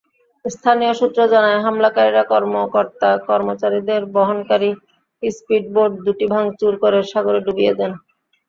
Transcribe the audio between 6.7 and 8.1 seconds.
করে সাগরে ডুবিয়ে দেন।